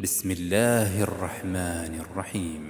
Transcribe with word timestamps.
بسم 0.00 0.30
الله 0.30 1.02
الرحمن 1.02 2.00
الرحيم. 2.00 2.62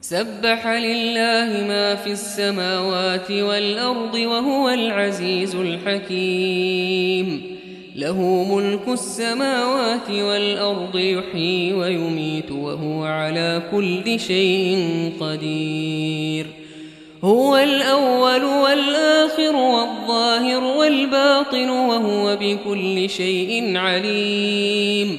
سبح 0.00 0.66
لله 0.66 1.66
ما 1.68 1.94
في 1.94 2.12
السماوات 2.12 3.30
والأرض 3.30 4.14
وهو 4.14 4.70
العزيز 4.70 5.54
الحكيم. 5.54 7.56
له 7.96 8.44
ملك 8.54 8.88
السماوات 8.88 10.10
والأرض 10.10 10.98
يحيي 10.98 11.72
ويميت 11.72 12.52
وهو 12.52 13.04
على 13.04 13.62
كل 13.70 14.20
شيء 14.20 14.78
قدير. 15.20 16.46
هو 17.24 17.56
الأول 17.56 18.44
والآخر 18.44 19.56
والظاهر 19.56 20.64
والباطن 20.64 21.68
وهو 21.68 22.36
بكل 22.40 23.10
شيء 23.10 23.76
عليم. 23.76 25.18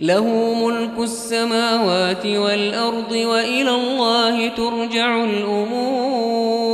له 0.00 0.54
ملك 0.54 0.98
السماوات 0.98 2.26
والأرض 2.26 3.12
وإلى 3.12 3.70
الله 3.70 4.48
ترجع 4.48 5.24
الأمور. 5.24 6.70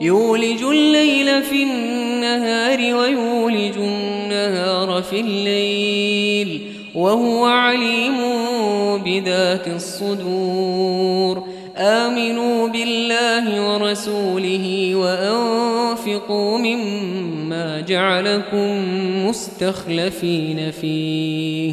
يولج 0.00 0.62
الليل 0.62 1.42
في 1.42 1.62
النهار 1.62 2.94
ويولج 2.94 3.76
النهار 3.76 5.02
في 5.02 5.20
الليل 5.20 6.60
وهو 6.94 7.44
عليم 7.44 8.16
بذات 9.04 9.68
الصدور. 9.68 11.44
آمنوا 11.76 12.68
بالله 12.68 13.72
ورسوله 13.72 14.92
وأنفقوا 15.90 16.58
مما 16.58 17.80
جعلكم 17.80 18.84
مستخلفين 19.26 20.70
فيه. 20.70 21.72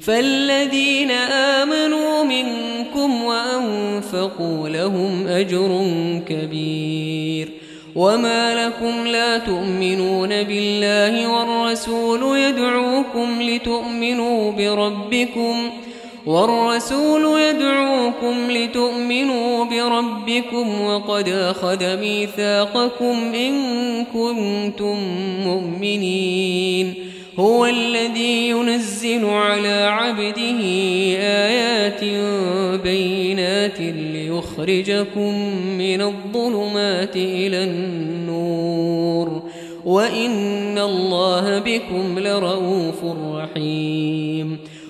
فالذين 0.00 1.10
آمنوا 1.10 2.24
منكم 2.24 3.24
وأنفقوا 3.24 4.68
لهم 4.68 5.26
أجر 5.26 5.90
كبير. 6.28 7.48
وما 7.94 8.66
لكم 8.66 9.06
لا 9.06 9.38
تؤمنون 9.38 10.28
بالله 10.28 11.28
والرسول 11.28 12.38
يدعوكم 12.38 13.42
لتؤمنوا 13.42 14.52
بربكم 14.52 15.70
والرسول 16.26 17.40
يدعوكم 17.40 18.50
لتؤمنوا 18.50 19.64
بربكم 19.64 20.80
وقد 20.80 21.28
أخذ 21.28 21.96
ميثاقكم 21.96 23.34
إن 23.34 23.54
كنتم 24.04 24.96
مؤمنين. 25.44 26.94
هو 27.38 27.66
الذي 27.66 28.48
ينزل 28.48 29.24
على 29.24 29.88
عبده 29.90 30.60
آيات 31.18 32.04
بينات 32.82 33.80
ليخرجكم 33.80 35.34
من 35.78 36.00
الظلمات 36.00 37.16
إلى 37.16 37.64
النور. 37.64 39.42
وإن 39.84 40.78
الله 40.78 41.58
بكم 41.58 42.18
لرؤوف 42.18 43.04
رحيم. 43.34 44.31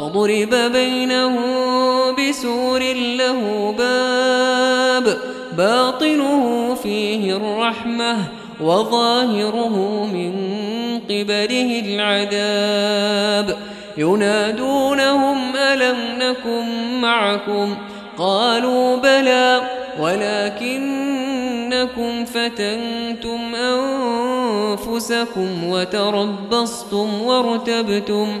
فضرب 0.00 0.54
بينهم 0.72 1.44
بسور 2.14 2.82
له 2.92 3.74
باب 3.78 5.18
باطنه 5.56 6.74
فيه 6.74 7.36
الرحمة 7.36 8.16
وظاهره 8.60 10.04
من 10.12 10.32
قبله 11.04 11.82
العذاب 11.84 13.58
ينادونهم 13.96 15.56
ألم 15.56 15.96
نكن 16.18 17.00
معكم 17.00 17.76
قالوا 18.18 18.96
بلى 18.96 19.62
ولكنكم 20.00 21.04
فتنتم 22.24 23.54
أنفسكم 23.54 25.48
وتربصتم 25.68 27.22
وارتبتم 27.22 28.40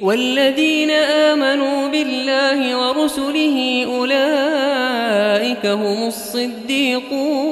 والذين 0.00 0.90
آمنوا 0.90 1.88
بالله 1.88 2.76
ورسله 2.76 3.86
أولئك 3.86 5.66
هم 5.66 6.06
الصديقون 6.06 7.46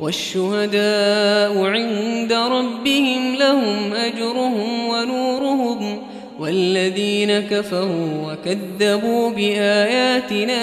والشهداء 0.00 1.64
عند 1.64 2.32
ربهم 2.32 3.34
لهم 3.34 3.92
أجرهم 3.92 4.88
ونورهم 4.88 5.98
والذين 6.40 7.40
كفروا 7.40 8.32
وكذبوا 8.32 9.30
بآياتنا 9.30 10.62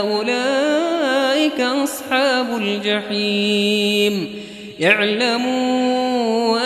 أولئك 0.00 1.60
أصحاب 1.60 2.46
الجحيم. 2.56 4.42
اعلموا 4.84 6.58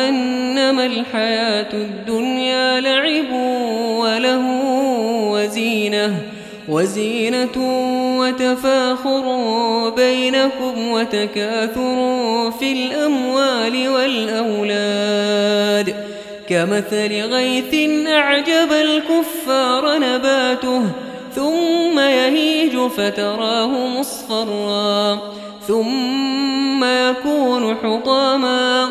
أنما 0.66 0.86
الحياة 0.86 1.72
الدنيا 1.72 2.80
لعب 2.80 3.32
وله 4.00 4.44
وزينة 5.32 6.22
وزينة 6.68 7.56
وتفاخر 8.20 9.24
بينكم 9.96 10.88
وتكاثر 10.88 12.50
في 12.58 12.72
الأموال 12.72 13.88
والأولاد. 13.88 14.86
كمثل 16.48 17.22
غيث 17.22 17.74
أعجب 18.08 18.72
الكفار 18.72 19.98
نباته 19.98 20.82
ثم 21.34 21.98
يهيج 21.98 22.76
فتراه 22.78 23.86
مصفرا 23.86 25.18
ثم 25.68 26.84
يكون 26.84 27.76
حطاما. 27.76 28.90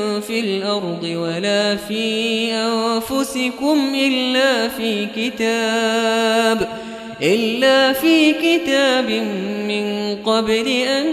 الأرض 0.43 1.03
ولا 1.03 1.75
في 1.75 2.53
أنفسكم 2.53 3.95
إلا 3.95 4.67
في 4.67 5.07
كتاب 5.15 6.67
إلا 7.21 7.93
في 7.93 8.33
كتاب 8.33 9.09
من 9.67 10.15
قبل 10.15 10.67
أن 10.67 11.05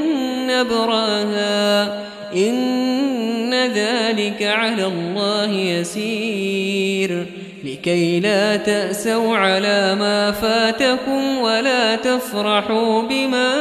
نبراها. 0.47 2.03
إن 2.37 3.55
ذلك 3.55 4.43
على 4.43 4.87
الله 4.87 5.53
يسير. 5.53 7.27
لكي 7.65 8.21
لا 8.21 8.57
تأسوا 8.57 9.37
على 9.37 9.95
ما 9.95 10.33
فاتكم 10.33 11.39
ولا 11.39 11.97
تفرحوا 11.97 13.03
بما 13.03 13.55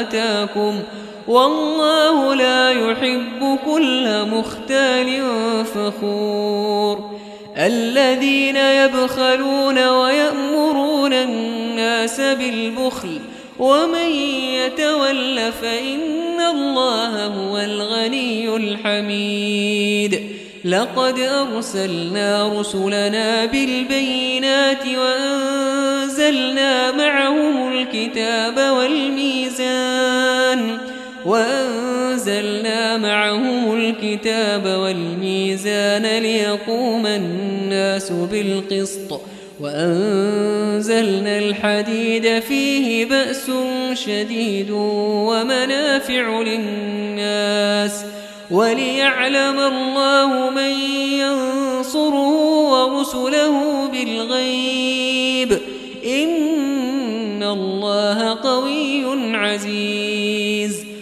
آتاكم. 0.00 0.80
والله 1.28 2.34
لا 2.34 2.70
يحب 2.70 3.58
كل 3.66 4.24
مختال 4.24 5.22
فخور. 5.64 7.10
الذين 7.56 8.56
يبخلون 8.56 9.88
ويأمرون 9.88 11.12
الناس 11.12 12.20
بالبخل 12.20 13.18
ومن 13.58 14.10
يتول 14.54 15.52
فإن 15.52 16.40
الله 16.40 17.26
هو 17.26 17.58
الغني 17.58 18.56
الحميد. 18.56 20.22
لقد 20.64 21.18
أرسلنا 21.18 22.60
رسلنا 22.60 23.44
بالبينات 23.44 24.86
وأنزلنا 24.86 26.90
معهم 26.90 27.72
الكتاب 27.72 28.76
والميزان. 28.76 30.78
وأنزلنا 31.26 32.98
معهم 32.98 33.76
الكتاب 33.76 34.66
والميزان 34.66 36.18
ليقوم 36.22 37.06
الناس 37.06 38.12
بالقسط. 38.12 39.20
وأنزلنا 39.60 41.38
الحديد 41.38 42.38
فيه 42.38 43.06
بأس 43.06 43.50
شديد 43.92 44.70
ومنافع 44.70 46.42
للناس. 46.42 48.04
وليعلم 48.50 49.58
الله 49.58 50.50
من 50.50 50.70
ينصره 51.20 52.30
ورسله 52.70 53.86
بالغيب. 53.88 55.58
إن 56.06 57.42
الله 57.42 58.34
قوي 58.34 59.04
عزيز. 59.36 60.01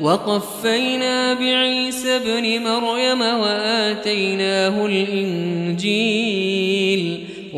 وقفينا 0.00 1.34
بعيسى 1.34 2.16
ابن 2.16 2.62
مريم 2.62 3.20
وآتيناه 3.20 4.86
الإنجيل. 4.86 6.20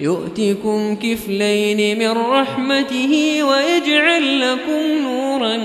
يؤتكم 0.00 0.96
كفلين 0.96 1.98
من 1.98 2.10
رحمته 2.10 3.42
ويجعل 3.42 4.40
لكم 4.40 5.02
نورا 5.02 5.58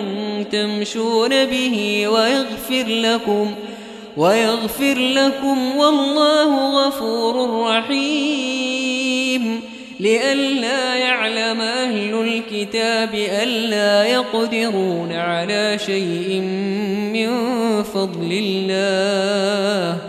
تمشون 0.51 1.45
به 1.45 2.07
ويغفر 2.07 2.85
لكم 2.87 3.55
ويغفر 4.17 4.97
لكم 4.97 5.77
والله 5.77 6.85
غفور 6.87 7.63
رحيم 7.69 9.61
لئلا 9.99 10.95
يعلم 10.95 11.61
أهل 11.61 12.13
الكتاب 12.13 13.15
ألا 13.15 14.03
يقدرون 14.03 15.11
على 15.11 15.77
شيء 15.85 16.41
من 17.13 17.29
فضل 17.83 18.31
الله 18.31 20.08